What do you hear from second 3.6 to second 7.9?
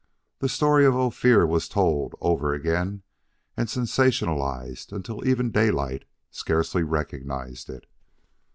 sensationalized until even Daylight scarcely recognized it.